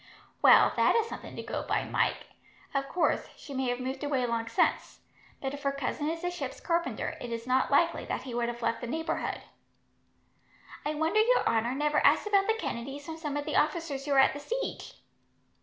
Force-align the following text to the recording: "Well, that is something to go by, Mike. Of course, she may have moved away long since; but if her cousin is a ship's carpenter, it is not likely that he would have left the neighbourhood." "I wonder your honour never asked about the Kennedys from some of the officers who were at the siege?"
"Well, 0.41 0.73
that 0.77 0.95
is 0.95 1.07
something 1.07 1.35
to 1.35 1.43
go 1.43 1.61
by, 1.61 1.83
Mike. 1.83 2.25
Of 2.73 2.89
course, 2.89 3.27
she 3.37 3.53
may 3.53 3.67
have 3.69 3.79
moved 3.79 4.03
away 4.03 4.25
long 4.25 4.47
since; 4.47 5.01
but 5.39 5.53
if 5.53 5.61
her 5.61 5.71
cousin 5.71 6.09
is 6.09 6.23
a 6.23 6.31
ship's 6.31 6.59
carpenter, 6.59 7.17
it 7.21 7.31
is 7.31 7.45
not 7.45 7.69
likely 7.69 8.05
that 8.05 8.23
he 8.23 8.33
would 8.33 8.49
have 8.49 8.63
left 8.63 8.81
the 8.81 8.87
neighbourhood." 8.87 9.43
"I 10.83 10.95
wonder 10.95 11.21
your 11.21 11.47
honour 11.47 11.75
never 11.75 12.03
asked 12.03 12.25
about 12.25 12.47
the 12.47 12.55
Kennedys 12.57 13.05
from 13.05 13.17
some 13.17 13.37
of 13.37 13.45
the 13.45 13.57
officers 13.57 14.05
who 14.05 14.11
were 14.13 14.17
at 14.17 14.33
the 14.33 14.39
siege?" 14.39 14.95